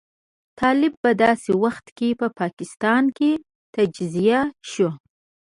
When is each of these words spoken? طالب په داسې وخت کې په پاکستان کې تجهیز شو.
طالب 0.59 0.93
په 1.03 1.11
داسې 1.23 1.51
وخت 1.63 1.85
کې 1.97 2.09
په 2.19 2.27
پاکستان 2.39 3.03
کې 3.17 3.31
تجهیز 3.73 4.17
شو. 4.71 4.89